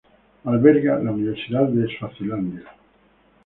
Alberga 0.45 0.97
la 0.99 1.11
Universidad 1.11 1.67
de 1.67 1.87
Suazilandia. 1.95 2.63